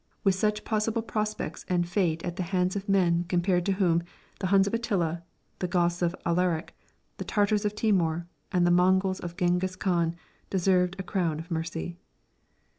With 0.23 0.33
such 0.33 0.63
possible 0.65 1.03
prospects 1.03 1.63
and 1.69 1.87
fate 1.87 2.25
at 2.25 2.35
the 2.35 2.41
hands 2.49 2.75
of 2.75 2.89
men 2.89 3.23
compared 3.25 3.67
to 3.67 3.73
whom 3.73 4.01
the 4.39 4.47
Huns 4.47 4.65
of 4.65 4.73
Attila, 4.73 5.21
the 5.59 5.67
Goths 5.67 6.01
of 6.01 6.15
Alaric, 6.25 6.75
the 7.17 7.23
Tartars 7.23 7.65
of 7.65 7.75
Timur 7.75 8.25
and 8.51 8.65
the 8.65 8.71
Mongols 8.71 9.19
of 9.19 9.37
Genghis 9.37 9.75
Khan 9.75 10.15
deserved 10.49 10.95
a 10.97 11.03
crown 11.03 11.37
of 11.37 11.51
mercy. 11.51 11.97